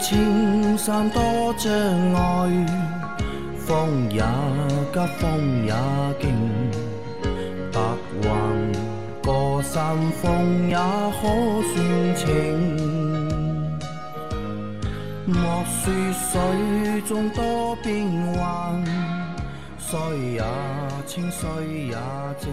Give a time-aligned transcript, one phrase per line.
[0.00, 1.22] 青山多
[1.58, 1.70] 障
[2.14, 2.66] 碍，
[3.66, 4.22] 风也
[4.92, 5.74] 急，风也
[6.18, 6.32] 劲，
[7.70, 7.78] 白
[8.22, 8.28] 云
[9.22, 11.22] 过山峰也可
[11.74, 12.26] 算情。
[15.26, 15.92] 莫说
[16.32, 18.82] 水中多变幻，
[19.78, 19.98] 水
[20.32, 20.42] 也
[21.06, 21.48] 清，水
[21.88, 21.96] 也
[22.38, 22.50] 静。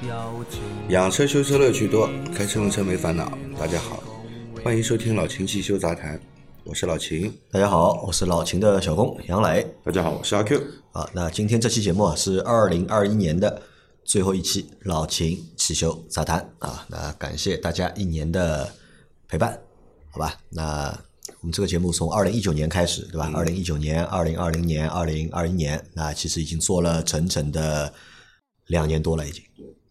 [0.00, 3.30] 有情养车修车乐趣多，开车用车没烦恼。
[3.58, 3.97] 大家好，
[4.64, 6.20] 欢迎收听老秦汽修杂谈，
[6.64, 7.32] 我是老秦。
[7.50, 10.60] 大家好，我是老秦的小工杨磊大家好，我是阿 Q。
[10.92, 11.08] 啊。
[11.14, 13.62] 那今天这期节目啊是二零二一年的
[14.04, 16.84] 最后一期老秦汽修杂谈啊。
[16.88, 18.72] 那感谢大家一年的
[19.28, 19.58] 陪伴，
[20.10, 20.36] 好吧？
[20.50, 20.86] 那
[21.40, 23.30] 我们这个节目从二零一九年开始，对吧？
[23.34, 27.92] 二零一九年、二零二零年、二零二一年，那其实已经做了整整的
[28.66, 29.42] 两年多了，已经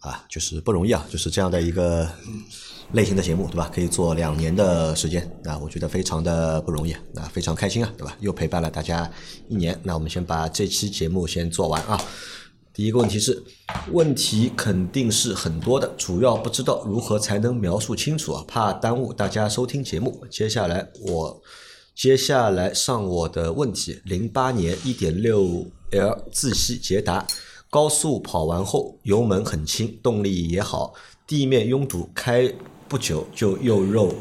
[0.07, 2.09] 啊，就是不容易啊，就是这样的一个
[2.93, 3.69] 类型的节目，对吧？
[3.73, 8.15] 可以做两年的时间，那我觉得非常的不容易，那非常开心啊，对吧？
[8.19, 9.09] 又陪伴了大家
[9.49, 11.99] 一年，那我们先把这期节目先做完啊。
[12.73, 13.43] 第一个问题是，
[13.91, 20.23] 问题肯定是很多的，主要不知道如何才能描述清楚啊，怕耽误大家收听节目。
[20.29, 21.41] 接下来我
[21.95, 27.25] 接下来上我的问题，零八年一点六 L 自吸捷达，
[27.69, 30.93] 高速跑完后油门很轻，动力也好，
[31.25, 32.51] 地面拥堵开
[32.87, 34.13] 不久就又肉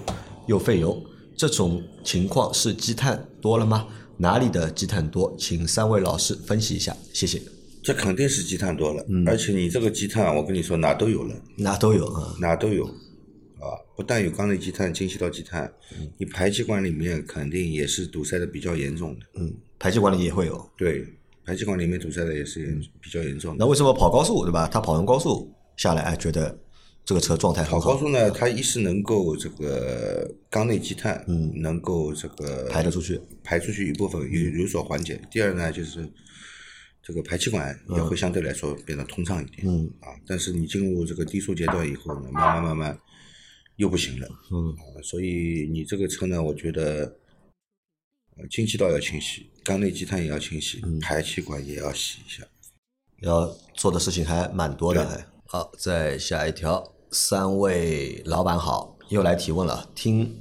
[0.47, 1.01] 又费油，
[1.37, 3.87] 这种情况是积碳多了吗？
[4.19, 5.35] 哪里的积碳多？
[5.39, 7.41] 请三位老师分析一下，谢谢。
[7.83, 15.73] 这肯定是积碳多了，而且你这个积碳，我跟你说哪都有了，哪都有啊，哪都有，啊，不但有缸内积碳、进气道积碳，
[16.19, 19.21] 你排气管里面肯定也是堵塞的比较严重的。
[19.35, 20.69] 嗯，排气管里也会有。
[20.77, 21.07] 对，
[21.47, 23.57] 排气管里面堵塞的也是严比较严重的。
[23.61, 24.69] 那为什么跑高速对吧？
[24.69, 26.59] 他跑完高速下来，哎，觉得
[27.05, 27.93] 这个车状态很跑好。
[27.93, 35.21] 高速呢，它一是能够这个缸内积碳，嗯能够这个排得出去，排出去一部分有有所缓解。
[35.31, 36.05] 第二呢，就是
[37.01, 39.69] 这个排气管也会相对来说变得通畅一点。
[39.69, 42.99] 嗯啊，但是你进入这个低速阶段以后呢，慢慢慢慢
[43.77, 44.27] 又不行了。
[44.51, 47.17] 嗯啊，所以你这个车呢，我觉得，
[48.39, 52.45] 呃，进气道要清洗，缸内积碳也要清洗，嗯排气管也要洗一下。
[53.23, 55.27] 要做的事情还蛮多的。
[55.47, 59.89] 好，再下一条，三位老板好，又来提问了。
[59.95, 60.37] 听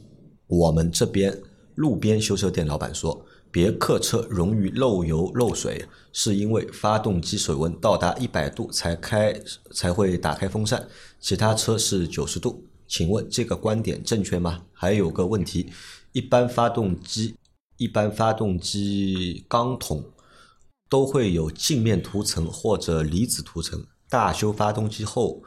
[0.47, 1.41] 我们这边
[1.75, 9.34] 路边修车店老板说，别克车容易漏油漏水，是因为发动机水温到达一百度才开
[9.73, 10.85] 才会打开风扇，
[11.22, 12.61] 其他车是九十度。
[12.88, 14.66] 请问这个观点正确吗？
[14.73, 15.72] 还有个问题，
[16.11, 17.35] 一般发动机
[17.78, 20.03] 一般发动机钢筒
[20.90, 23.86] 都会有镜面涂层或者离子涂层。
[24.09, 25.41] 大修发动机后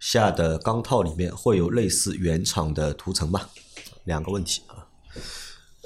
[0.00, 3.48] 下的钢套里面会有类似原厂的涂层吧？
[4.04, 4.88] 两个问题啊。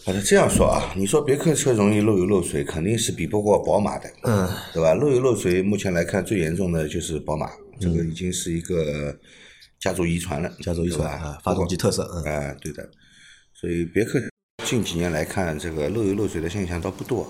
[0.04, 4.94] 反正，这样说啊，你说别克车容易漏油漏水，肯定是比不过宝马的，嗯，对吧？
[4.94, 9.14] 漏油漏水，目前来看最严重的就是宝马，这个已经是一个
[9.78, 12.88] 家族遗传了，嗯家族遗传啊，发动机特色，嗯哎、对的。
[13.52, 14.18] 所以别克
[14.70, 17.26] 近几年来看，这个漏油漏水的现象倒不多，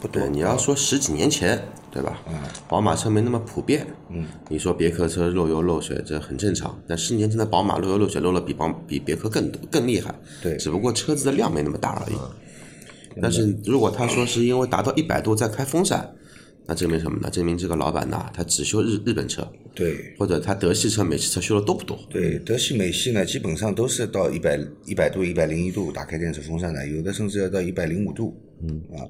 [0.00, 0.22] 不多。
[0.22, 1.60] 对，你要说十几年前，
[1.90, 2.20] 对吧？
[2.28, 2.34] 嗯
[2.68, 6.80] 宝马车没那么普遍，嗯，你说别克车漏油漏水这很正常。
[6.86, 12.16] 但十年前的宝马漏油漏水漏了比宝比别克更多更厉害，对只不过车子的量没那么大而已。
[13.20, 16.08] 但是如果他说是因为达到一百度再开风扇，
[16.68, 17.30] 那证明什么呢？
[17.30, 21.96] 证明这个老板呐，他只修日日本车，对或者他德系车、美系车修的多不多？
[22.10, 29.06] 对，德系、美系呢，基本上都是到一百一百度、一百零一度打开电子风扇的，有的甚至要到一百零五度，嗯啊，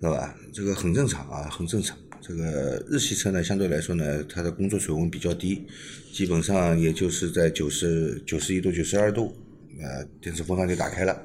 [0.00, 0.36] 知道吧？
[0.52, 1.96] 这个很正常啊，很正常。
[2.20, 5.66] 这个日系车呢，相对来说呢，它的工作水温比较低，
[6.12, 9.34] 基本上也就是在九十九十一度、九十二度，
[9.80, 11.22] 呃，电子风扇就打开了。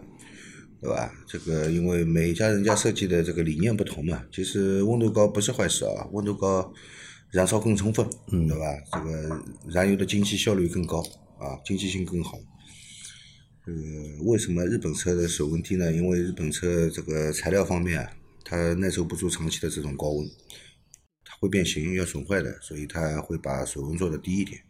[0.81, 1.12] 对吧？
[1.27, 6.72] 这个因为每家人家设计的这个理念不同嘛，其实温度高不是坏事啊，温度高
[7.31, 8.66] 燃烧更充分，嗯，对吧？
[8.92, 11.00] 这个燃油的经济效率更高
[11.39, 12.38] 啊，经济性更好。
[13.66, 13.74] 呃，
[14.25, 15.92] 为什么日本车的水温低呢？
[15.92, 18.12] 因为日本车这个材料方面啊，
[18.44, 20.30] 它耐受不住长期的这种高温，
[21.24, 24.62] 它会变形，要损坏的，所以它会把水温做的低一点。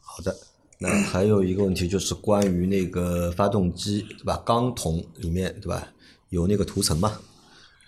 [0.00, 0.34] 好的。
[0.82, 4.42] 那还有一个问题就是关于那个发动机对吧？
[4.44, 5.92] 钢筒里面对吧？
[6.30, 7.20] 有那个涂层吗？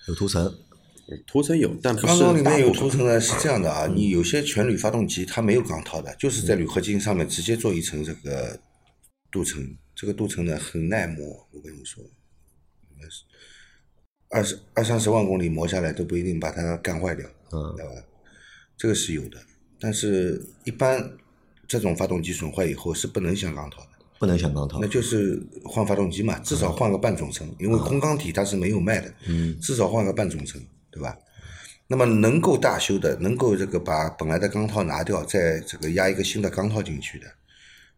[0.07, 0.55] 有涂层，
[1.27, 8.61] 涂层有，但不是缸筒里面有涂层呢，是这样的啊，你有些全铝发动机它没有钢套的，就是在铝合金上面直接做一层这个
[9.33, 12.05] 镀层，这个镀层呢很耐磨，我跟你说，
[12.93, 13.25] 应该是
[14.29, 17.91] 二十二三十万公里磨下来都不一定把它干坏掉，嗯对吧？
[18.77, 19.39] 这个是有的，
[19.81, 21.11] 但是一般
[21.69, 23.89] 这种发动机损坏以后是不能镶钢套的，
[24.19, 24.79] 不不能想钢套。
[24.81, 30.59] 那，就是换发动机嘛，至少换个半总成，因为空缸体它是没有卖的，嗯，至少换个半总成，
[30.91, 31.15] 对吧？
[31.87, 37.27] 那么能够大修的，能够这个把本来的钢套拿掉，再这个压一个新的钢套进去的，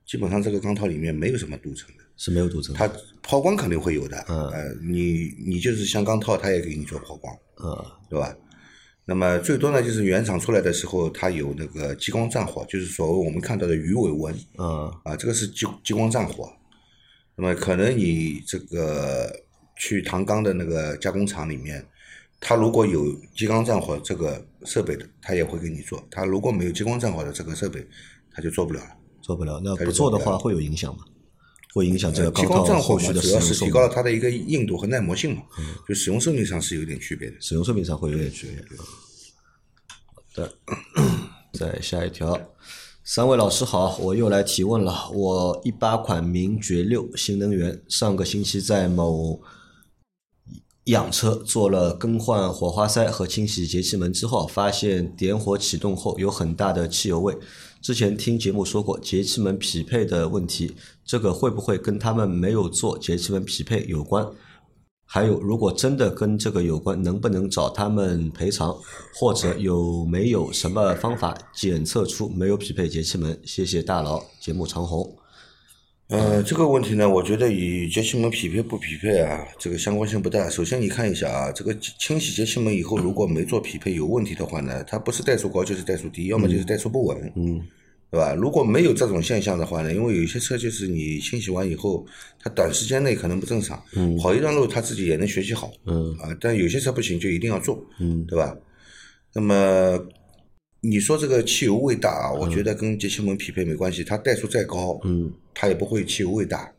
[0.05, 2.89] 基本上这个钢套里面没有什么镀层的，是没有镀层的。
[2.89, 2.93] 它
[3.23, 4.49] 抛光肯定会有的，嗯。
[4.49, 7.33] 呃，你你就是镶钢套，它也给你做抛光，
[7.63, 8.35] 嗯，对吧？
[9.09, 16.53] 那么最多呢，就是原厂出来的时候，它有那个激光战火，就是所谓我们看到的鱼尾纹，嗯，啊，这个是激激光战火。
[17.37, 19.33] 那么可能你这个
[19.77, 21.87] 去唐钢的那个加工厂里面，
[22.41, 27.87] 它如果有激光战火这个设备的，它也会给你做；它如果没有激光战火的这个设备，
[28.33, 28.91] 它就做不了了。
[29.23, 29.61] 做不了。
[29.63, 31.05] 那不做的话会有影响吗？
[31.77, 35.43] 会影响这个激钢套光战火嘛，后续的主要是提使用寿命高了它的一个硬度和耐磨性嘛，
[35.87, 37.37] 就使用寿命上是有点区别的。
[37.39, 38.79] 使用寿命上会有点区别。
[38.79, 40.55] 好的，
[41.53, 42.41] 再下一条，
[43.05, 45.11] 三位老师好，我又来提问了。
[45.13, 49.43] 我一八款名爵六新能源，上个星期在某
[50.85, 57.37] 养车做了更换火花塞和清洗节气门之后，发现点火启动后有很大的汽油味。
[57.81, 60.75] 之前听节目说过节气门匹配的问题，
[61.05, 64.27] 这个会不会跟他们没有做节气门匹配有关？
[65.05, 68.77] 还有，如果真的跟这个有关，能不能找他们赔偿，
[69.15, 73.41] 或者有没有什么方法检测出没有匹配节气门？
[73.45, 75.17] 谢谢大佬，节目长虹。
[76.09, 80.49] 呃，这个问题呢，我觉得与节气门匹配不匹配啊，这个相关性不大。
[80.49, 87.61] 首先你看一下啊，这个清洗节气门以后，如果没做匹配有问题的话呢，它不是怠速高就是怠速低，要么就是怠速不稳，嗯，
[88.09, 88.35] 对吧？
[88.35, 92.07] 如果没有这种现象的话呢，因为有些车就是你清洗完以后，
[92.41, 98.57] 它短时间内可能不正常，嗯，跑一段路它自己也能学习好，嗯啊，但有些车不行，就一定要做，嗯对吧？
[99.35, 99.99] 那么
[100.81, 106.73] 你说这个汽油味大啊，我觉得跟节气门匹配没关系，它怠速再高，嗯它也不会汽油味大。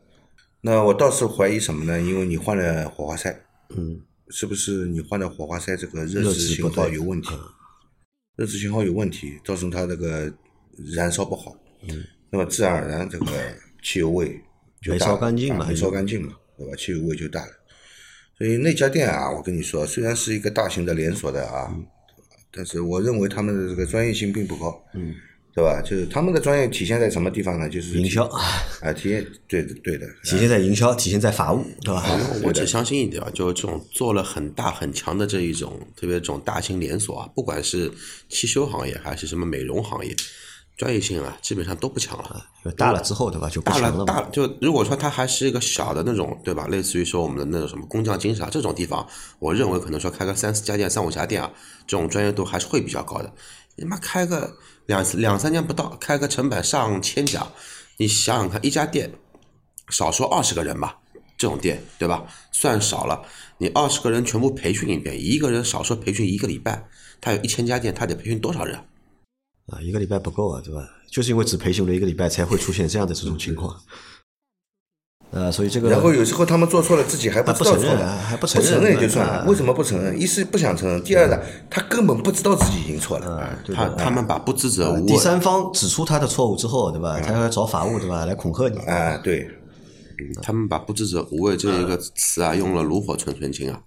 [0.60, 2.00] 那我倒是怀疑什么呢？
[2.00, 3.30] 因为你换了火花塞，
[3.70, 4.00] 嗯
[4.30, 7.30] 是不是你换了火花塞这个热热值信号有问题？
[8.36, 10.32] 热值信号有问题，造成它这个
[10.94, 11.56] 燃烧不好，
[11.88, 13.26] 嗯，那么自然而然这个
[13.82, 14.40] 汽油味
[14.80, 16.76] 就没烧干净嘛啊没烧干净嘛，对吧？
[16.76, 17.52] 汽油味就大了。
[18.36, 21.74] 所以那家店啊，我跟你说，虽然是一个大型的连锁的啊，
[22.50, 25.14] 但是我认为他们的这个专业性并不高，嗯，
[25.54, 25.82] 对吧？
[25.82, 27.68] 就是他们的专业体现在什么地方呢？
[27.68, 28.24] 就是营销
[28.80, 32.04] 啊，体现对的对的， 体现在营销，体现在法务，对吧？
[32.44, 37.90] 我只相信一点啊，就这种做了很大很强的这一种，特别这种大型连锁啊，不管是
[38.28, 40.14] 汽修行业还是什么美容行业，
[40.78, 42.46] 专业性啊基本上都不强了。
[42.64, 43.50] 就大了之后，对吧？
[43.50, 46.68] 就不大强了大了，就如果说它还是一个小的那种，对吧？
[46.68, 49.06] 类似于说我们的那种什么工匠精神啊这种地方，
[49.40, 51.50] 我认为可能说开个三四家店、三五家店啊，
[51.86, 53.30] 这种专业度还是会比较高的。
[53.74, 57.46] 你妈开个两两三年不到，开个成本上千家，
[57.96, 59.12] 你想想看，一家店
[59.90, 60.98] 少说二十个人吧，
[61.36, 62.24] 这种店对吧？
[62.52, 63.22] 算少了，
[63.58, 66.88] 你二十个人全部培训一遍，一个人少说培训一个礼拜，
[67.20, 68.78] 他有一千家店，他得培训多少人？
[69.72, 70.88] 啊，一个礼拜不够啊，对吧？
[71.10, 73.74] 就是因为只培训了一个礼拜，才会出现这样的这种情况。
[75.30, 79.32] 呃，所以这个然后有时候他们做错了，自己还不知道错还不承认了，还不不承认也就算了。
[79.34, 80.18] 啊为什么不承认？
[80.18, 83.36] 一是不想承认，第二呢，他根本不知道自己已经错了。
[83.36, 83.88] 啊，他。
[83.90, 85.18] 他们把不知者无第。
[85.18, 87.20] 三方指出他的错误之后，对吧？
[87.20, 88.24] 他要找法务，对吧？
[88.24, 88.78] 来恐吓你。
[88.86, 89.46] 啊，对，
[90.42, 93.82] 他们把“不知者无畏”这一个词啊，用了炉火纯纯青啊。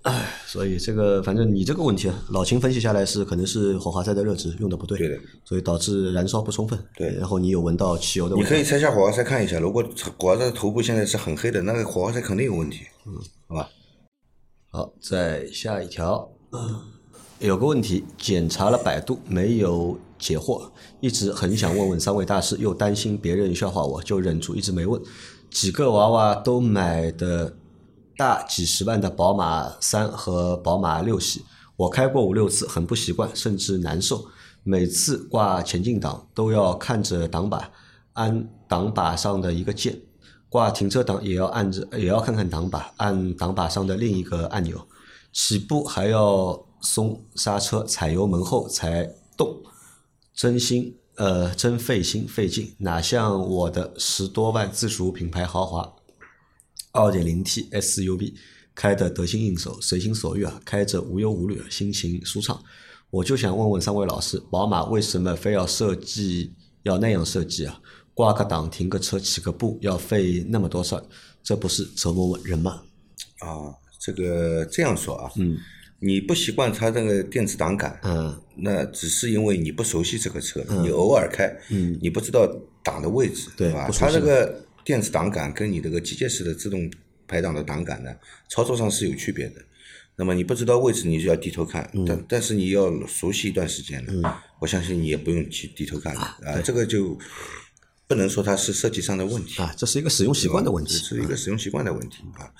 [0.45, 6.77] 所以这个反正你这个问题啊，老秦分析下来是可能是火花塞的热值用的不对，对的，所以导致燃烧不充分。
[6.95, 8.43] 对然后你有闻到汽油的味道。
[8.43, 9.83] 你可以拆下火花塞看一下，如果
[10.17, 12.81] 火花塞的头部现在是很黑的，那个火花塞肯定有问题。
[13.05, 13.13] 嗯，
[13.47, 13.69] 好吧。
[14.69, 16.29] 好，再下一条，
[17.39, 20.69] 有个问题，检查了百度没有解惑，
[21.01, 25.01] 一直很想问问三位大师，又担心别人笑话我，就忍住一直没问。
[25.51, 27.53] 几个娃娃都买的
[28.15, 31.43] 大几十万的宝马三和宝马六系，
[31.75, 34.25] 我开过五六次，很不习惯，甚至难受。
[34.63, 37.69] 每次挂前进档都要看着挡把，
[38.13, 39.99] 按挡把上的一个键。
[40.47, 44.87] 挂停车档也要按着，也要看看挡把，按挡把上的另一个按钮。
[45.33, 49.03] 起步还要松刹车，踩油门后才
[49.35, 49.61] 动，
[50.33, 55.93] 真心呃真费心费劲，哪像我的十多万自主品牌豪华
[56.91, 58.33] 二点零 T SUV
[58.73, 62.59] 开的得心应手，随心所欲啊，开着无忧无虑，心情舒畅。
[63.11, 67.79] 我就想问问三位老师，宝马为什么非要设计要那样设计啊？
[68.15, 71.03] 挂个档、停个车、起个步要费那么多事儿，
[71.43, 72.81] 这不是折磨人吗？
[73.41, 75.55] 啊，这个这样说啊，嗯
[76.03, 82.47] 你不习惯它这个电子档杆，嗯那只是因为你不熟悉这个车，你偶尔开，嗯你不知道
[82.83, 86.91] 档的位置，对吧它这个电子档杆跟你这个机械式的自动
[87.27, 88.09] 排档的档杆呢，
[88.49, 89.61] 操作上是有区别的。
[90.15, 96.59] 那么你不知道位置，你就要低头看，但但是你要熟悉一段时间了，我相信你也不用去低头看了啊。
[96.63, 97.17] 这个就
[98.07, 102.51] 不能说它是设计上的问题啊，这是一个使用习惯的问题，是一个使用习惯的问题啊。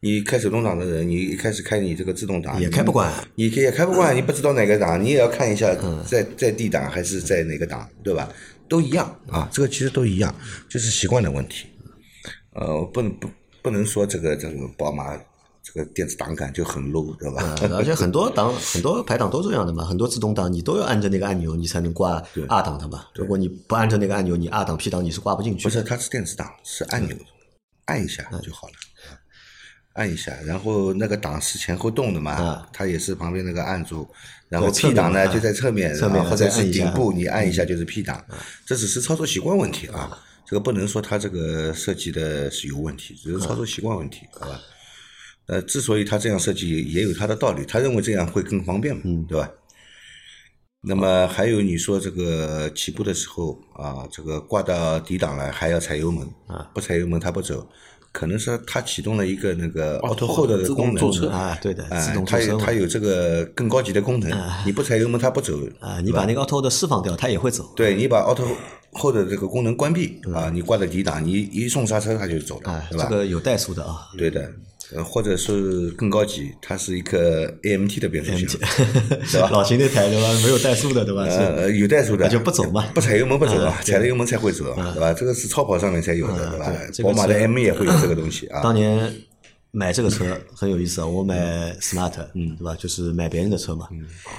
[0.00, 5.74] 你开手动挡的人，你一开始开你这个自动挡也开不惯，你也开不惯，你不知道哪个档，你也要看一下
[6.06, 8.28] 在在 D 档还是在哪个档，对吧？
[8.68, 10.34] 都一样啊，这个其实都一样，
[10.68, 11.66] 就是习惯的问题。
[12.54, 13.28] 呃，不能不
[13.62, 15.16] 不能说这个这个宝马
[15.62, 17.56] 这个电子档杆就很 low，对吧？
[17.76, 23.06] 而且很多档很多排档都这样的嘛，很多自动挡你都要按着那个按钮，你才能挂二档的嘛。
[23.14, 25.64] 如果你不按着那个按钮，你二档 P 档你是挂不进去。
[25.64, 27.16] 不是，它是电子档，是按钮，
[27.86, 28.74] 按一下就好了。
[29.96, 34.08] 按一下，然后那个档是前后动的嘛，它也是旁边那个按住，
[34.48, 38.24] 然后 P 档呢就在侧面，侧面或者是顶部，你按一下就是 P 档，
[38.64, 44.60] 这只是操作习惯问题啊，这个不能说它这个设计的是有问题，只是操作习惯问题，好吧？
[45.46, 49.50] 呃，之所以他这样设计也有他的道理，他认为这样会更方便嘛，对吧？
[50.82, 57.68] 那么还有你说这个起步的时候啊，这个挂到底档了还要踩油门啊，不踩油门它不走。
[58.16, 64.32] 可能是它启动了一个那个 auto hold 的功能啊，对的，自动它有它有这个更高级的功能，
[64.64, 67.70] 你不踩油门它不走啊，你把那个 auto hold 释放掉，它也会走。
[67.76, 68.46] 对你把 auto
[68.92, 73.06] hold 的这个功能关闭啊，你挂在底档，你一送刹车它就走了，对吧？
[73.06, 74.50] 这个有怠速的啊，对的。
[74.94, 78.60] 呃，或者是更高级，它是一个 A M T 的变速箱，
[79.32, 79.48] 对吧？
[79.52, 80.32] 老秦那台对吧？
[80.42, 81.24] 没有怠速的对吧？
[81.24, 85.12] 呃，有怠速的就不走嘛，不踩油门不走啊，踩了油门才会走，对吧？
[85.12, 86.72] 这个是超跑上面才有的，对吧？
[87.02, 88.60] 宝马的 M 也会有这个东西啊。
[88.62, 89.12] 当年。
[89.76, 91.06] 买这个车很有意思啊！
[91.06, 91.36] 我买
[91.82, 92.74] smart，嗯，对吧？
[92.78, 93.86] 就是买别人的车嘛，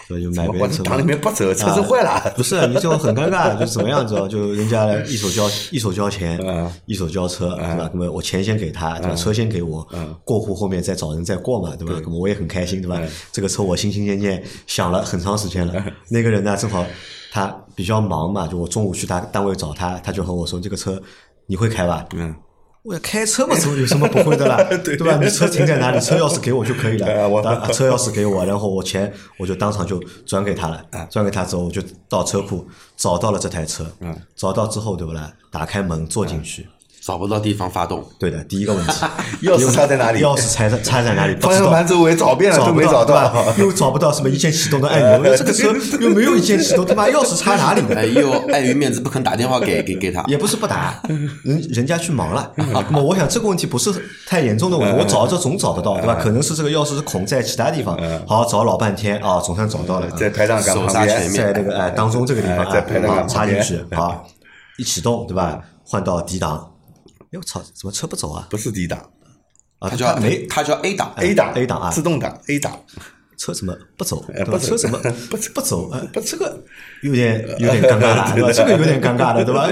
[0.08, 0.82] 所以就买别人车。
[0.82, 2.34] 档里面不走，车子坏了。
[2.36, 4.28] 不是，你这种很尴尬， 就是怎么样子哦？
[4.28, 6.40] 就人家一手交一手交钱，
[6.88, 7.88] 一手交车，对吧？
[7.94, 9.16] 那么我钱先给他，对吧？
[9.16, 9.88] 车先给我，
[10.24, 11.94] 过户后面再找人再过嘛，对吧？
[12.04, 13.00] 那么我也很开心，对吧？
[13.32, 15.86] 这个车我心心念念想了很长时间了。
[16.10, 16.84] 那个人呢，正好
[17.32, 21.00] 他比较忙嘛，就我中午去他单位找他，他就和我说：“这个车
[21.46, 22.34] 你会开吧？”嗯。
[22.88, 24.64] 我要开车嘛，什么有什么不会的啦？
[24.82, 25.20] 对吧？
[25.22, 26.00] 你车停在哪里？
[26.00, 27.06] 车钥匙给我就可以了。
[27.74, 30.82] 车钥匙给我，然后我钱我就当场就转给他了。
[31.10, 32.66] 转给他之后，我就到车库
[32.96, 33.86] 找到了这台车。
[34.38, 35.30] 找到之后，对不啦？
[35.52, 36.66] 打开门坐进去。
[37.08, 38.92] 找不到地方发动，对的，第一个问题，
[39.42, 40.22] 钥匙插在哪里？
[40.22, 41.34] 钥匙插在插在哪里？
[41.40, 48.14] 方向盘周围找遍了都没找到，又找不到什么一键启动的按钮， 这个车又没有一键启动，他妈 钥匙插哪里？
[48.14, 51.02] 又碍于面子不肯打电话给给给他，也不是不打，
[51.46, 52.52] 人人家去忙了。
[52.58, 53.90] 那么我想这个问题不是
[54.28, 56.16] 太严重的问题，我找着总找得到，对吧？
[56.22, 57.98] 可能是这个钥匙是孔在其他地方，
[58.28, 64.26] 好找老半天啊，总算找到了，在排档杆旁边，在那个哎当中这个地方啊，插进去好，
[64.78, 65.58] 一启动对吧？
[65.86, 66.67] 换到 D 档。
[67.32, 68.48] 哎我操，怎么车不走啊？
[68.50, 69.00] 不是 D 档，
[69.80, 72.80] 啊，它叫没，它叫 A 档，A 档，A 档啊，自动挡 A 档。
[73.38, 74.26] 车怎么不走？
[74.60, 74.98] 车怎么
[75.30, 75.92] 不不走？
[75.92, 76.60] 呃，这个
[77.04, 78.52] 有点有点尴尬了， 对吧？
[78.52, 79.70] 这个有点尴尬了，对吧？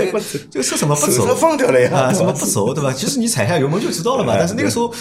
[0.52, 1.34] 这个车怎么不走？
[1.34, 1.90] 放掉了呀？
[1.92, 2.72] 啊，怎么不走？
[2.76, 2.94] 对吧？
[2.94, 4.36] 其实你踩下油门就知道了嘛。
[4.38, 4.94] 但是那个时候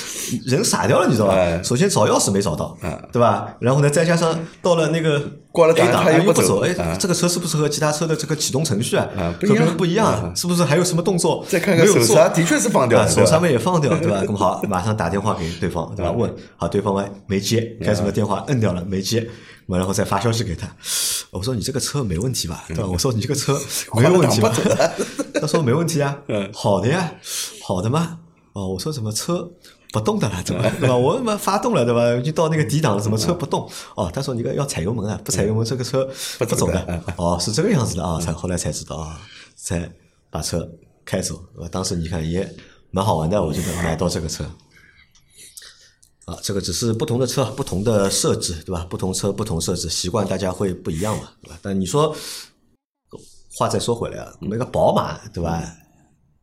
[0.47, 1.63] 人傻掉了，你知道吧？
[1.63, 2.75] 首先找钥匙没找到，
[3.13, 3.55] 对吧？
[3.61, 9.09] 然后呢，再加上到了那个挂了 A 档又不走，哎，这个车是不是和其他车的这个启动程序啊
[9.41, 10.35] 和别人不一样？
[10.35, 11.47] 是不是还有什么动作？
[11.49, 14.21] 再看看手刹，的确是放掉，手刹面也放掉，对吧？
[14.27, 16.11] 那么好，马上打电话给对方，对吧？
[16.11, 16.93] 问好，对方
[17.29, 19.29] 没接，该什么电话摁掉了，没接。
[19.67, 20.69] 我然后再发消息给他，
[21.31, 22.65] 我说你这个车没问题吧？
[22.67, 22.85] 对吧？
[22.87, 23.57] 我说你这个车
[23.95, 24.53] 没有问题吧？
[25.41, 26.19] 他说没问题啊，
[26.53, 27.13] 好的呀，
[27.63, 28.19] 好的吗？
[28.55, 29.49] 哦，我说什么车
[29.95, 30.43] 不动的了？
[30.43, 30.97] 怎么 对吧？
[30.97, 32.21] 我他妈发动了对吧？
[32.21, 33.71] 就到那个底档了，怎么车不动？
[33.95, 36.05] 哦，他说你个要踩油门啊，不踩油门这个车
[36.41, 37.05] 不走的。
[37.17, 39.21] 哦，是这个样子的啊，才后来才知道啊，
[39.55, 39.89] 才
[40.31, 40.69] 把车
[41.05, 41.41] 开走。
[41.71, 42.53] 当时你看也
[42.91, 44.45] 蛮好玩的，我觉得买到这个车。
[46.25, 48.85] 啊，这个只是不同的车，不同的设置，对吧？
[48.91, 51.59] 不同车不同设置，习惯大家会不一样嘛，对吧？
[51.63, 52.17] 但你说
[53.57, 55.63] 话再说回来啊，那个宝马，对吧？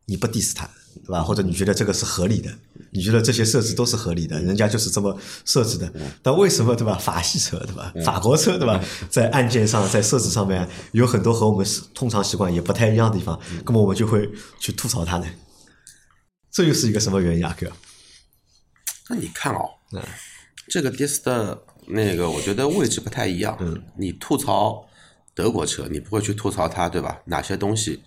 [0.06, 0.70] 你不 diss 它，
[1.04, 1.22] 对吧？
[1.22, 2.50] 或者你觉得这个是合理的，
[2.90, 5.92] 你觉得这些设置都是合理的，人家就是这么设置的。
[6.22, 6.96] 但为什么，对吧？
[6.96, 7.92] 法系车，对吧？
[8.04, 8.82] 法国车，对吧？
[9.10, 15.26] 在按键上，在设置上面有很多和我们通常习惯也不太一样的地方，那么我们就会去吐槽它呢？
[16.50, 17.72] 这又是一个什么原因啊，哥？
[19.08, 19.70] 那你看哦，
[20.68, 23.56] 这个 dis 的那个，我觉得位置不太一样。
[23.60, 24.86] 嗯你吐槽
[25.34, 27.20] 德国车，你不会去吐槽它，对吧？
[27.26, 28.02] 哪些东西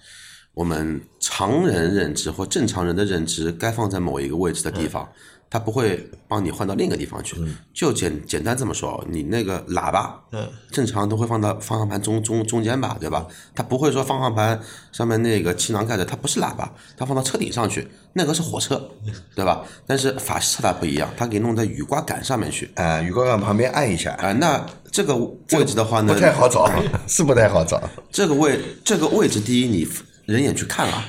[0.56, 5.08] 我们常人认知或正常人的认知该放在某一个位置的地方，
[5.50, 7.36] 它不会帮你换到另一个地方去。
[7.74, 13.28] 就简简单这么说，你那个喇叭，嗯，正常都会放到方向盘中中中间吧，对吧？
[13.54, 14.58] 它不会说方向盘
[14.94, 18.90] 上面那个气囊盖着，它不是喇叭，它放到车顶上去，那个是火车，
[19.36, 19.62] 对吧？
[19.86, 22.72] 但是法式车它不一样，它给弄在雨刮杆上面去。
[22.76, 26.70] 啊，雨刮杆旁边按一下，啊、那这个位置的话呢，不太好找，
[27.08, 27.82] 是不太好找。
[28.10, 29.86] 这个位这个位置，第一你
[30.26, 31.06] 人眼去看啊，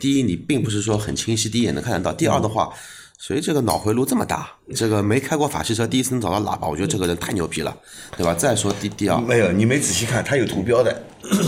[0.00, 2.12] 第一你并不是说很清晰，第一眼能看得到。
[2.12, 2.70] 第二的话，
[3.18, 7.76] 谁这个脑回路这么大，这个没开过法系车，第一次能找到喇叭，我觉得这个人太牛逼了，
[8.16, 8.34] 对吧？
[8.34, 11.02] 再说第第二，没有，你没仔细看，它有图标的。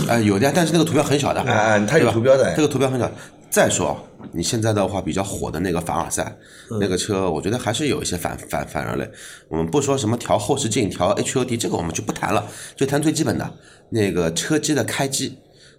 [0.07, 3.11] 啊，有的呀，但是那个图标很小的，啊它有图标的这个图标很小。
[3.49, 3.97] 再说
[4.33, 6.35] 你现在的话比较火的那个凡尔赛，
[6.81, 9.09] 那个车，我觉得还是有一些反反反人类。
[9.47, 12.45] 我们不说什么调后视镜、调 HUD，这个我们就不谈了，
[12.75, 13.49] 就谈最基本的
[13.89, 15.37] 那个车机的开机。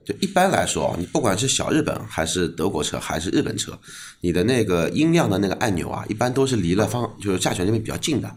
[0.09, 3.79] 就一般来说，你不管是小日本还是德国车还是日本车，
[4.23, 8.35] 你的那个音量的那个按钮啊，一般都是离了方就是驾驶员那边比较近的，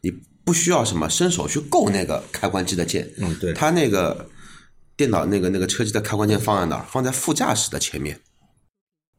[0.00, 0.12] 你
[0.42, 3.08] 不需要什么伸手去够那个开关机的键。
[3.18, 4.28] 嗯对它那个
[4.96, 6.86] 电脑那个那个车机的开关键放在哪儿？
[6.90, 8.18] 放在副驾驶的前面，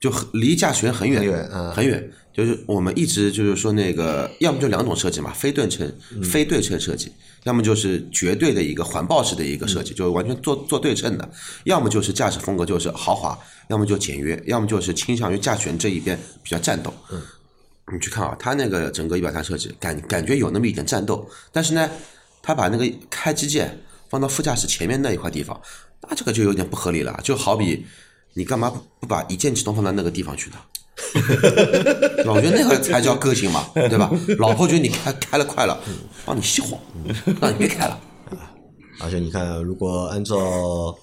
[0.03, 2.11] 就很离驾驶员很远，很远嗯很远。
[2.33, 5.89] 就是我们一直就是说那个，要么就两种设计嘛，非对称、
[6.21, 7.09] 非对称设计，
[7.43, 11.23] 要么就是绝对的一个环抱式的一个设计，就是完全做做对称的；
[11.63, 16.93] 要么就是驾驶风格就是豪华，要么就简约，要么就是倾向于驾驶员这一边比较战斗。
[17.93, 21.89] 你去看啊，它那个整个仪表盘设计感感觉有那么一点战斗，但是呢，
[22.41, 23.79] 它把那个开机键
[24.09, 25.57] 放到副驾驶前面那一块地方，
[26.09, 27.17] 那这个就有点不合理了。
[27.23, 27.85] 就好比
[28.33, 30.57] 你干嘛不不把一键启动放到那个地方去呢？
[31.13, 34.09] 对吧我觉得那个才叫个性嘛，对吧？
[34.37, 35.79] 老婆觉得你开开了快了，
[36.25, 36.77] 帮你熄火，
[37.41, 37.99] 让你别开了。
[38.99, 40.95] 而且你看，如果按照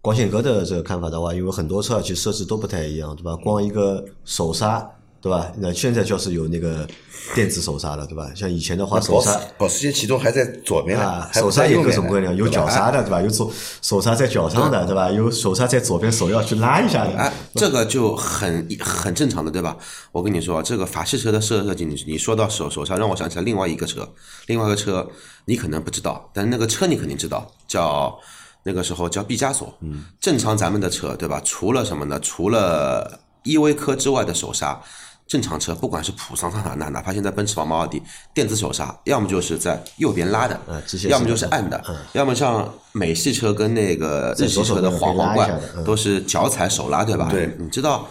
[0.00, 3.36] 光线哥的这个看法的话，因为很多车其实设置都不太一样，对吧？
[3.36, 4.88] 光一个手刹，
[5.20, 5.52] 对吧？
[5.58, 6.86] 那现在就是有那个
[7.34, 8.30] 电子手刹了，对吧？
[8.34, 13.20] 像以前的话，手刹保时捷启动还在左边啊，，手刹也在右面呢各种各样，有对吧脚刹的，对吧？
[13.20, 15.10] 有手手刹在脚上的，对吧？
[15.10, 17.10] 有手刹在左边，手要去拉一下的。
[17.16, 19.76] 哎，这个就很很正常的，对吧？
[20.12, 24.08] 我跟你说，这个法系车的设计，你你说到手手刹，让我想起来另外一个车，
[24.46, 25.04] 另外一个车
[25.46, 28.16] 你可能不知道，但是那个车你肯定知道，叫
[28.62, 29.76] 那个时候叫毕加索。
[29.80, 31.42] 嗯，正常咱们的车，对吧？
[31.44, 32.20] 除了什么呢？
[32.20, 34.80] 除了依维柯之外的手刹。
[35.28, 40.58] 正常车，不管是普桑、桑塔纳，哪怕现在奔驰、宝马、奥迪，电子手刹，要么就是在右边拉的，
[41.06, 47.28] 要么就是按的，要么像美系车跟那个日系车的黄皇冠都是脚踩手拉，对吧？
[47.30, 48.08] 对你知道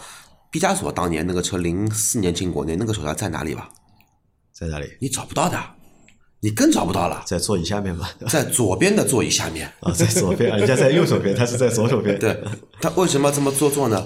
[0.52, 3.68] 毕加索当年那个车零四年进国内，那个手刹在哪里吧？
[4.54, 4.86] 在哪里？
[5.02, 5.60] 你找不到的，
[6.42, 8.12] 你更找不到了，在座椅下面吧？
[8.30, 9.68] 在左边的座椅下面。
[9.80, 12.20] 啊，在左边，人家在右手边，他是在左手边。
[12.20, 12.44] 对，
[12.80, 14.06] 他为什么这么做作呢？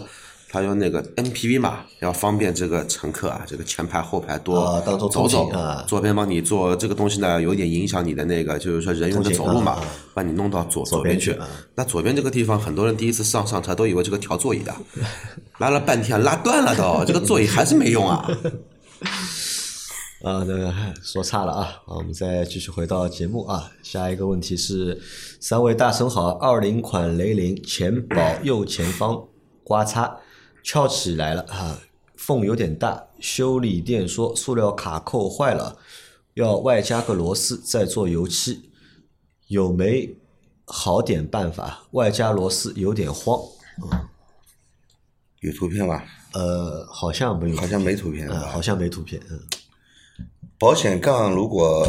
[0.51, 9.79] 他用那个 NPV 嘛，要方便这个乘客啊，这个前排后排多走走啊左边帮你做这个东西呢，有点影响你的那个，就是说人用的走路嘛
[10.13, 11.33] 把你弄到左左左边去。
[11.73, 14.75] 那左边这个地方，很多人第一次上上车都以为这个调座椅的，
[15.59, 18.29] 拉了半天拉断了都， 这个座椅还是没用啊。
[20.23, 23.71] 啊，那个说差了啊，好，我们再继续回到节目啊。
[23.81, 25.01] 下一个问题是，
[25.39, 29.23] 三位大神好，二零款雷凌前保右前方
[29.63, 30.17] 刮擦
[30.63, 31.81] 翘起来了啊，
[32.15, 35.77] 缝有点大，修理店说塑料卡扣坏了，
[36.35, 38.69] 要外加个螺丝再做油漆，
[39.47, 40.15] 有没
[40.65, 41.83] 好点办法？
[41.91, 43.39] 外加螺丝有点慌，
[45.39, 46.05] 有图片吧？
[46.33, 49.39] 呃，好像没有，好像没图片嗯，好像没图片，嗯，
[50.57, 51.85] 保险杠如果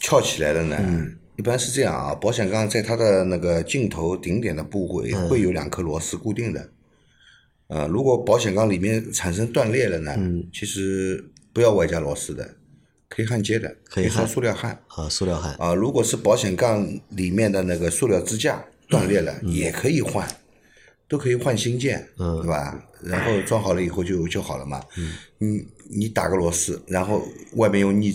[0.00, 6.70] 翘起来了呢，嗯一般是这样啊，保险杠在它的那个镜头顶点的部位嗯会有两颗螺丝固定的。
[7.72, 12.56] 呃，如果保险杠里面产生断裂了呢，嗯其实不要外加螺丝的，
[13.08, 14.78] 可以焊接的，可以焊塑料焊。
[14.88, 20.28] 啊，塑料焊，啊，如果是保险杠里面的那个塑料支架断裂了，也可以换，
[21.08, 22.78] 都可以换新件，嗯对吧？
[23.02, 24.78] 然后装好了以后就就好了嘛。
[24.98, 28.14] 嗯你你打个螺丝，然后外面用腻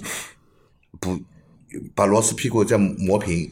[0.99, 1.19] 补，
[1.95, 3.51] 把螺丝屁股再磨平，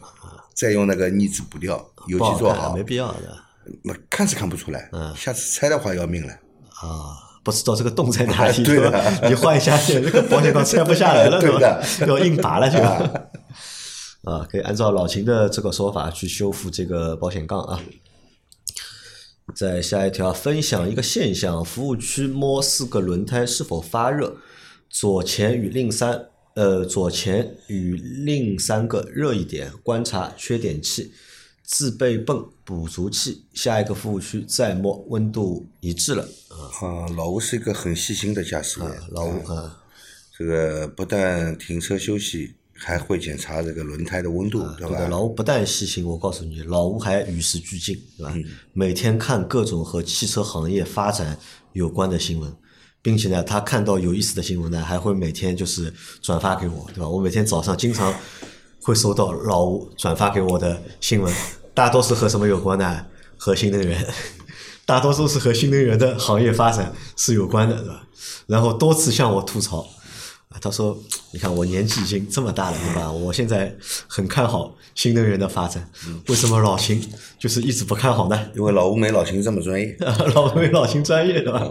[0.53, 3.44] 再用那个腻子补掉，油漆做好没，必要的。
[3.83, 6.33] 那看是看不出来，下次拆的话要命了。
[6.33, 9.27] 啊，不知道这个洞在哪里，对的吧？
[9.27, 11.83] 你换一下线，这个保险杠拆不下来了，对吧的？
[12.07, 13.27] 要硬拔了是吧。
[14.25, 17.79] 啊，可以按照老秦的这个说法去修复这个保险杠啊。
[19.55, 24.37] 再下一条，分享一个现象：服务区摸四个轮胎是否发热，
[24.89, 26.25] 左前与另三
[26.55, 31.13] 呃左前与另三个热一点，观察缺点器。
[31.65, 36.23] 自备泵补足器，下一个服务区再摸温度一致了。
[36.49, 39.83] 啊，老吴是一个很细心的驾驶员，老吴啊啊，
[40.37, 44.97] 这个不但停车休息，还会检查这个轮胎的温度，对吧？
[44.97, 48.33] 对，老吴不但细心，我告诉你，老吴还与时俱进，对吧？
[48.73, 51.37] 每天看各种和汽车行业发展
[51.73, 52.55] 有关的新闻，
[53.01, 57.09] 并且呢，他看到有意思的新闻呢，还会每天就是转发给我，对吧？
[57.09, 58.13] 我每天早上经常
[58.81, 61.33] 会收到老吴转发给我的新闻，
[61.75, 63.05] 大多是和什么有关呢？
[63.37, 64.07] 和新能源，
[64.85, 68.07] 大多数是和新能源的行业发展是有关的，是吧？
[68.47, 69.81] 然后多次向我吐槽，
[70.49, 70.97] 啊，他说
[71.31, 73.11] ：“你看我年纪已经这么大了，对吧？
[73.11, 73.75] 我现在
[74.07, 75.91] 很看好新能源的发展，
[76.29, 77.05] 为什么老秦
[77.37, 78.39] 就是一直不看好呢？
[78.55, 79.97] 因为老吴没老秦这么专业。
[80.33, 81.61] 老吴没老秦专业，对吧？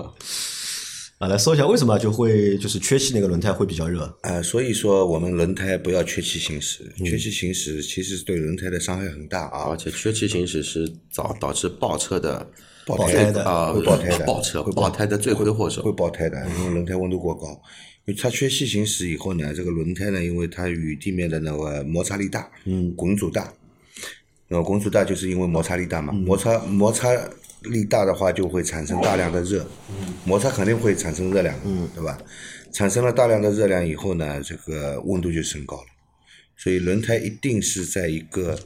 [1.24, 4.14] 啊，来说一下为什么就会就是缺气那个轮胎会比较热？
[4.20, 9.76] 啊，所以说我们轮胎不要缺气行驶，嗯缺气行驶其实对轮胎的伤害很大啊而。
[9.76, 12.46] 且缺气行驶是导导致爆车的
[12.86, 15.90] 爆胎的啊会爆胎的爆车会爆爆胎的罪魁祸首会。
[15.92, 17.48] 爆胎的，因为轮胎温度过高。
[18.04, 23.50] 因为它缺气行驶以后呢，这个轮胎呢，因为它与地面的那个摩擦力大，嗯，滚阻大，
[24.48, 27.08] 那么滚阻大就是因为摩擦力大嘛，摩擦摩擦
[27.64, 29.66] 力大的话就会产生大量的热，
[30.24, 32.18] 摩擦肯定会产生热量，嗯，对吧？
[32.72, 35.86] 产生了大量的热量以后呢，这个温度就升高了，
[36.56, 38.58] 所以轮胎一定是在一个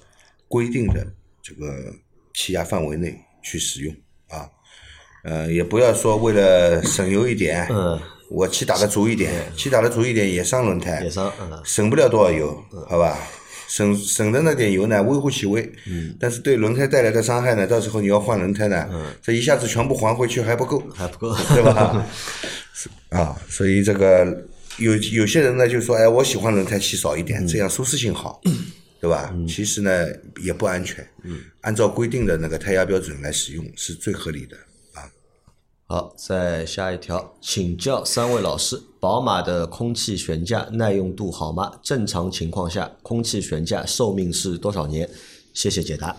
[0.49, 1.07] 规定的
[1.43, 1.95] 这个
[2.35, 3.95] 气压范围内去使用
[4.29, 4.49] 啊。
[5.25, 13.19] 呃，也不要说为了省油一点，嗯，我气打的足一点，气打的足一点也伤轮胎，也伤，嗯，省不了多少油，好吧？
[13.69, 19.07] 省省的那点油呢，微乎其微，嗯，但是对轮胎带来的伤害呢，到时候你要换轮胎呢，嗯。
[19.23, 22.07] 这一下子全部还回去还不够，还不够， 对吧？
[23.11, 24.45] 啊，所以这个
[24.79, 28.41] 有有些人呢就说，哎，我喜欢轮胎气少一点，这样舒适性好，
[29.01, 29.35] 对吧？
[29.47, 30.07] 其实呢
[30.43, 34.57] 也不安全，嗯，按照规定的那个胎压标准来使用是最合理的。
[34.95, 35.05] 啊。
[35.87, 41.79] 好，再下一条，请教三位老师，宝马的空气悬架耐用度好吗？
[41.83, 45.09] 正常情况下，空气悬架寿命是多少年？
[45.55, 46.17] 谢谢解答。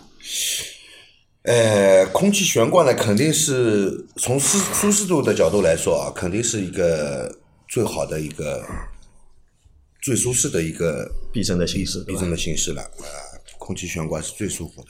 [1.42, 7.38] 呃，空气悬挂呢，肯定是从舒舒适度的角度来说啊，肯定是一个
[7.68, 8.62] 最好的一个
[10.02, 13.04] 最舒适的一个避震的形式，避震的形式了啊。
[13.58, 14.88] 空气悬挂是最舒服的。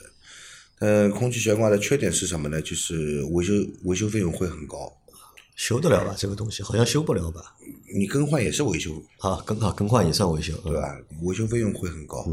[0.79, 2.61] 呃，空气悬挂的缺点是什么呢？
[2.61, 4.91] 就是维修维修费用会很高，
[5.55, 6.15] 修得了吧？
[6.17, 7.55] 这个东西好像修不了吧？
[7.93, 10.97] 你更换也是维修，啊，更啊更换也算维修，对吧？
[11.23, 12.25] 维修费用会很高。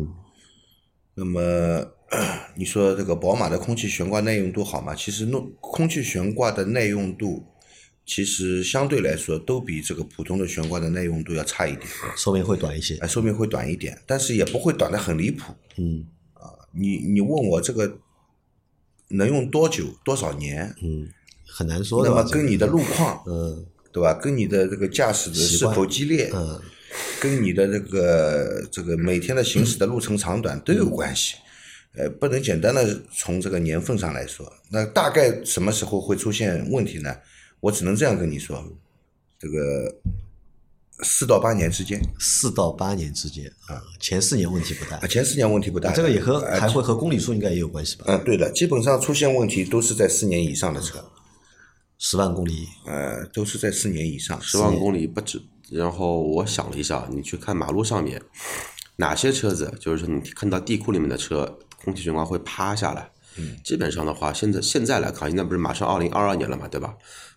[1.15, 1.85] 那么
[2.55, 4.95] 你说这个宝马的空气悬挂耐用度好吗？
[4.95, 7.45] 其实弄空气悬挂的耐用度，
[8.07, 12.97] 其实相对来说都比这个普通的悬挂的耐用度要差一点，寿命会短一些。
[12.99, 15.53] 哎，寿命会短一点，但是也不会短得很离谱。
[15.77, 17.99] 嗯啊你你问我这个
[19.09, 20.75] 能用多久多少年？
[20.83, 21.09] 嗯，
[21.47, 22.05] 很难说。
[22.05, 24.15] 那么跟你的路况，嗯对吧？
[24.15, 26.61] 跟你的这个驾驶的是否激烈，嗯
[27.21, 31.35] 跟你的这个这个每天的行驶的路程长短都有关系。
[31.97, 34.51] 呃，不能简单的从这个年份上来说。
[34.71, 37.15] 那大概什么时候会出现问题呢？
[37.61, 38.63] 我只能这样跟你说，
[39.39, 39.93] 这个
[41.03, 45.07] 四到八年之间，四到八年之间啊，前四年问题不大啊，。
[45.09, 45.93] 前四年问题不大。
[45.93, 48.05] 这个也和啊还会和公里数应该也有关系吧？
[48.07, 51.05] 嗯，对的，基本上出现问题都是在四年以上的车，
[51.99, 54.41] 十万公里，呃，都是在四年以上。
[54.41, 55.43] 十万公里不止。
[55.71, 58.23] 然后我想了一下，你去看马路上面
[58.97, 63.11] 哪些车子，就是说你看到地库里面的车，空气悬挂会趴下来。
[63.37, 66.95] 嗯，基本上的话，现在现在来看，现在不是马上二零二二年了嘛，对吧？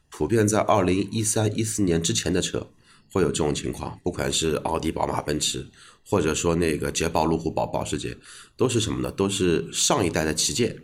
[0.10, 2.72] 普遍在二零一三、一四年之前的车
[3.12, 5.70] 会有这种情况，不管是奥迪、宝马、奔驰，
[6.08, 8.18] 或者说那个捷豹、路虎、保保时捷，
[8.56, 9.12] 都是什么呢？
[9.12, 10.76] 都是上一代的旗舰，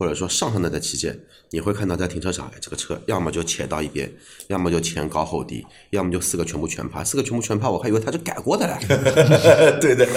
[0.00, 4.10] 或者说上上代的旗舰，你会看到在停车场，哎，这个车要么就切到一边，
[4.48, 8.78] 要么就前高后低，要么就四个全部全趴，四个全部全趴，我还以为它是改过的嘞。
[9.78, 10.08] 对的，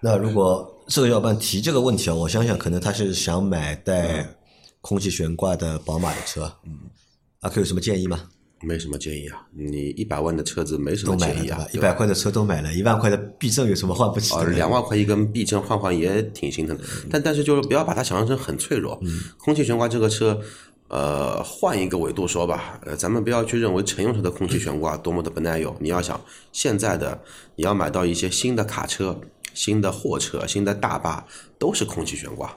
[0.02, 4.36] 那如果这个要不然提这个问题啊，我想想，可能他是想买带
[4.80, 6.52] 空气悬挂的宝马的车。
[6.64, 6.90] 嗯，
[7.38, 8.30] 阿 Q 有什么建议吗？
[8.62, 14.34] 没什么建议啊，你一百万的车子没什么建议啊一百块的车都买了，一万块的避震有什么换不起？
[14.54, 19.00] 两万块一根避震换换也挺心疼的，但但是就是不要把它想象成很脆弱。
[19.38, 20.40] 空气悬挂这个车，
[20.88, 25.74] 呃，换一个维度说吧，呃，咱们不要去认为乘用车的空气悬挂多么的不耐用。
[25.80, 26.20] 你要想
[26.52, 27.20] 现在的，
[27.56, 29.20] 你要买到一些新的卡车、
[29.52, 31.26] 新的货车、新的大巴，
[31.58, 32.56] 都是空气悬挂。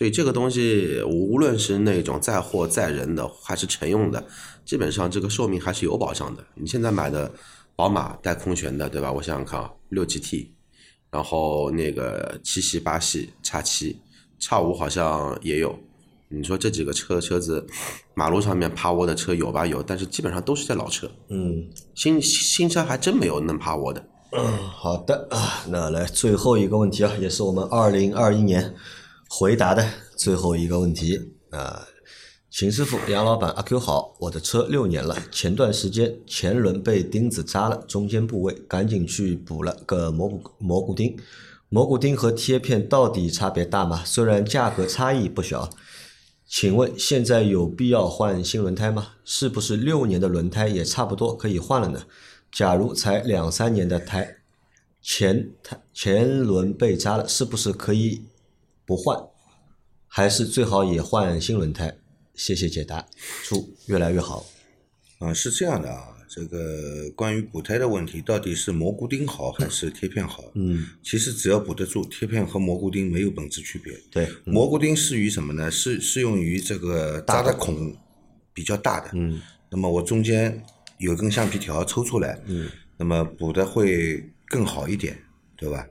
[0.00, 4.24] 所以这个东西，无论是那种载货载人的，还是乘用的，
[4.64, 6.42] 基本上这个寿命还是有保障的。
[6.54, 7.30] 你现在买的
[7.76, 9.12] 宝马带空悬的，对吧？
[9.12, 10.46] 我想想看啊，六 GT，
[11.10, 14.00] 然后那个七系、八系、叉七、
[14.38, 15.78] 叉五好像也有。
[16.30, 17.66] 你说这几个车车子，
[18.14, 19.66] 马路上面趴窝的车有吧？
[19.66, 21.10] 有，但是基本上都是在老车。
[21.28, 24.02] 嗯，新新车还真没有能趴窝的。
[24.72, 28.74] 好的啊，那来最后一个问题啊，也是我们二零二一年
[29.32, 31.86] 回答的最后一个问题啊。
[32.50, 41.16] 秦师傅、杨老板、阿 Q 好，我的车六年了，前段时间前轮被钉子扎了，中间部位赶紧去补了个蘑菇蘑菇钉。
[41.68, 44.02] 蘑菇钉和贴片到底差别大吗？
[44.04, 45.70] 虽然价格差异不小，
[46.44, 49.10] 请问现在有必要换新轮胎吗？
[49.24, 52.02] 是不是六年的轮胎也差不多可以换了呢？
[52.50, 54.38] 假如才两三年的胎，
[55.00, 58.24] 前胎前轮被扎了，是不是可以
[58.90, 59.16] 不换？
[60.08, 61.96] 还是最好也换新轮胎？
[62.34, 63.06] 谢谢解答，
[63.44, 64.44] 祝越来越好。
[65.20, 70.42] 啊，是这样的啊，这个关于补胎的问题，到底是蘑菇钉好还是贴片好？
[70.54, 73.96] 嗯，其实只要补得住，贴片和蘑菇钉没有本质区别。
[74.10, 75.70] 对，蘑菇钉适于什么呢？
[75.70, 77.96] 适适用于这个扎的孔
[78.52, 79.10] 比较大的。
[79.12, 80.60] 嗯，那么我中间
[80.98, 85.16] 有根橡皮条抽出来，嗯，那么补的会更好一点，
[85.56, 85.86] 对吧？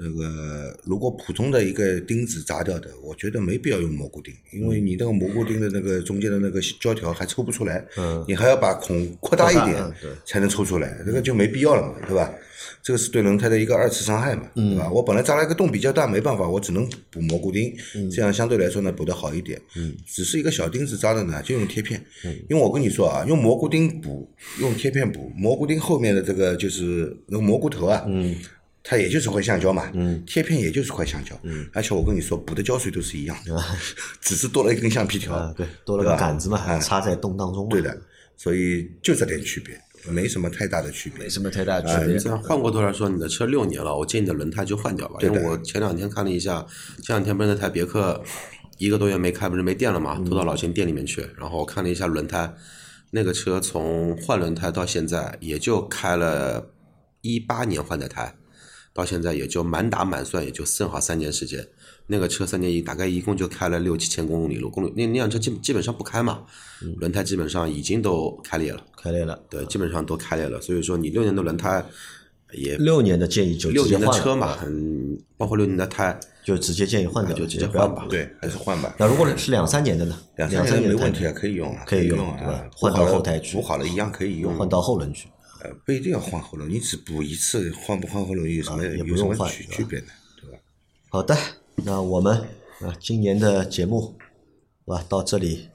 [0.00, 9.92] 那个如果普通的一个钉子扎掉的，我觉得没必要用蘑菇钉，因为你那个蘑菇钉的那个中间的那个胶条还抽不出来，嗯你还要把孔扩大一点
[10.24, 12.32] 才能抽出来，这个就没必要了嘛，对吧？
[12.80, 14.88] 这个是对轮胎的一个二次伤害嘛，对吧？
[14.88, 17.74] 我本来扎了一个洞比较大，没办法，我只能补蘑菇钉，
[18.14, 19.60] 这样相对来说呢补得好一点。
[19.76, 22.00] 嗯，只是一个小钉子扎的呢，就用贴片。
[22.24, 24.30] 嗯，因为我跟你说啊，用蘑菇钉补，
[24.60, 28.36] 用贴片补，蘑菇钉后面的这个就是那个蘑菇头啊，嗯。
[28.88, 33.62] 它也就是块橡胶嘛，嗯，贴片也就是块橡胶，嗯，而且我跟你说，补的胶水都是一样的，
[34.22, 38.00] 只是多了一根橡皮条，啊，对，多了个杆子嘛，哎插在洞当中嘛，对的，
[38.34, 39.78] 所以就这点区别，
[40.10, 42.16] 没什么太大的区别，没什么太大区哎别。
[42.16, 45.16] 这样换过头来说，你的车六年了，我建议你的轮胎就换掉吧。
[45.20, 46.66] 因为我前两天看了一下，
[47.02, 48.22] 前两天不是那台别克
[48.78, 52.50] 一个多月没开，不是没电了嘛，拖到老秦店里面去，然后我看了一下轮胎，
[53.10, 56.70] 那个车从换轮胎到现在也就开了
[57.20, 58.34] 一八年换的胎，
[58.98, 61.64] 到现在也就满打满算也就正好三年时间。
[62.08, 66.40] 那个车三年一大概一共就开了六七千公里路，公里那那辆车基基本上不开嘛，
[66.96, 70.60] 轮胎基本上已经都开裂了，开裂了，对，基本上都开裂了。
[70.60, 71.84] 所以说你六年的轮胎
[72.54, 78.04] 也六年的建议就六直接换了，年的车嘛，嗯，包括六年的胎，就直接建议换掉，就直接换吧。
[78.10, 78.92] 对，还是换吧。
[78.98, 80.18] 那如果是两三年的呢？
[80.36, 85.28] 两三三年没问题啊，可以用啊，可以用用对吧啊，换到后台去补好了一样可以用，换到后轮去。
[85.62, 90.06] 呃不一定要换喉咙，你只补一次，换不换喉咙有什么啊也不有什么用换区区别呢？
[90.40, 90.58] 对吧？
[91.08, 91.36] 好的，
[91.76, 92.36] 那我们
[92.80, 94.14] 啊今年的节目，
[94.84, 95.04] 是吧？
[95.08, 95.68] 到这里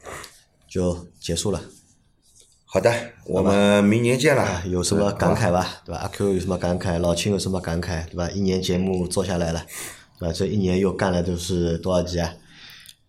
[0.67, 1.61] 就结束了。
[2.65, 2.91] 好的，
[3.25, 4.63] 我们明年见了啊，。
[4.65, 5.81] 有什么感慨吧？
[5.85, 5.99] 对吧？
[5.99, 6.97] 阿 Q 有什么感慨？
[6.97, 8.03] 老秦有什么感慨？
[8.07, 8.29] 对吧？
[8.31, 9.63] 一年节目做下来了，
[10.17, 10.33] 对吧？
[10.33, 12.33] 这一年又干了就是多少集啊？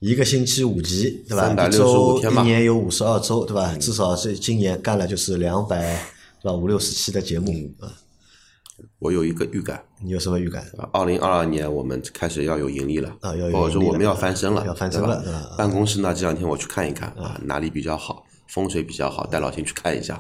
[0.01, 1.49] 一个星期五集，对吧？
[1.51, 3.75] 一365周一年有五十二周，对吧？
[3.79, 5.99] 至少是今年干了就是两百，
[6.52, 7.88] 五六十期的节目啊，
[8.98, 10.64] 我有一个预感，你有什么预感？
[10.92, 20.14] 二零二二年我们开始要有盈利了，啊要有或者说盈利了我们要翻身了，要翻身了对办公室呢，这两天我去看一看啊，哪里比较好，风水比较好，带老秦去看一下，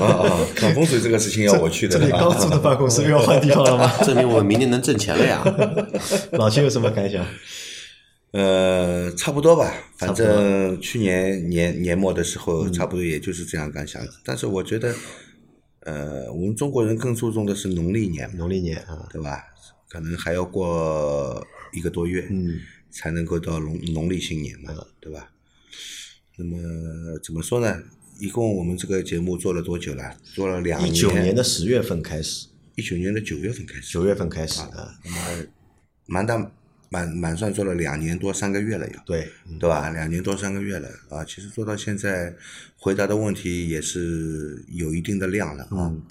[0.00, 1.98] 啊啊， 看风水这个事情要我去的。
[1.98, 3.92] 这里刚租的办公室又要换地方了吗？
[4.02, 5.44] 证明我们明年能挣钱了呀。
[6.32, 7.24] 老秦有什么感想？
[8.32, 14.02] 呃，差不多吧，反正去年年年末的时候，差不多也就是这样感想。
[14.24, 14.94] 但是我觉得，
[15.86, 19.40] 呃，我们中国人更注重的是农历年，农历年啊，对吧？
[19.88, 22.58] 可能还要过一个多月，嗯，
[22.90, 25.30] 才能够到农农历新年嘛，对吧？
[26.36, 26.58] 那么
[27.22, 27.80] 怎么说呢？
[28.18, 30.16] 一共我们这个节目做了多久了？
[30.24, 35.46] 做了两年一九年的十月份开始，一九年的九月份开始，九月份开始啊，那么
[36.06, 36.50] 满打
[36.88, 39.90] 满满算做了两年多三个月了呀，对，嗯对吧？
[39.90, 42.34] 两年多三个月了啊，其实做到现在，
[42.76, 46.02] 回答的问题也是有一定的量了啊，嗯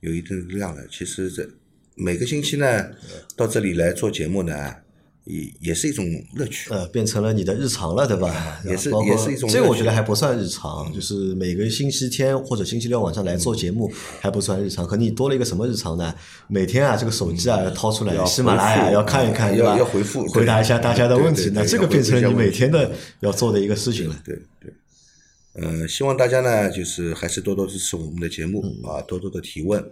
[0.00, 0.86] 有一定的量了。
[0.90, 1.48] 其实这
[1.94, 2.90] 每个星期呢，
[3.36, 4.74] 到这里来做节目呢，
[5.26, 6.70] 也也是一种乐趣。
[6.70, 8.58] 呃，变成了你的日常了，对吧？
[8.64, 14.86] 也是也是一种这个我觉得还不算日常，就是每个星期天或者星期六晚上来做节目还不算日常。
[14.86, 16.14] 可你多了一个什么日常呢？
[16.48, 19.78] 每天啊，这个手机啊要掏出来，喜马拉雅要看一看，要对吧？
[19.78, 24.16] 要回复回答一下大家的问题那这个变成了你每天的要做的一个事情了。
[24.24, 24.72] 对对，
[25.56, 29.82] 呃，希望大家呢，就是还是多多支持我们的节目、嗯啊，多多的提问。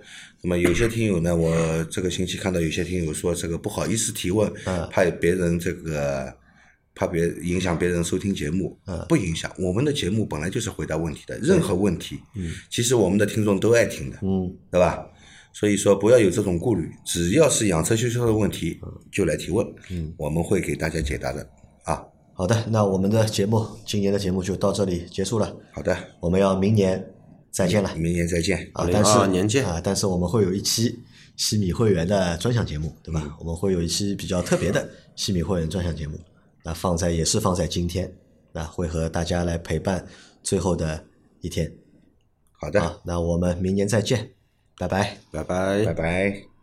[0.43, 6.33] 那么有些听友呢，我这个星期看到有些听友说这个不好意思提问，嗯怕别人这个
[6.95, 9.51] 怕别影响别人收听节目，嗯不影响。
[9.59, 12.21] 我们的节目本来就是回答问题的，任何问题，
[12.71, 15.07] 其实我们的听众都爱听的，嗯，对吧？
[15.55, 18.79] 所以说不要有这种顾虑，只要是养车修车的问题
[19.11, 21.49] 就来提问，嗯，我们会给大家解答的
[21.85, 22.05] 啊。
[22.37, 27.13] 好的，那我们的节目今年的节目就到这里结束了，好的，我们要明年
[27.53, 28.69] 再见了明年再见。
[28.75, 28.89] 啊！
[28.93, 30.99] 但是年见啊，但是我们会有一期
[31.37, 33.37] 西米会员的专享节目，对吧？
[33.39, 36.19] 我们会有一期比较特别的西米会员专享节目，
[36.65, 38.13] 那放在也是放在今天，
[38.53, 40.05] 那会和大家来陪伴
[40.43, 41.05] 最后的
[41.41, 41.73] 一天
[42.53, 42.99] 好的，啊。
[43.05, 44.31] 那我们明年再见，
[44.77, 45.19] 拜拜。
[45.31, 46.54] 拜拜拜拜。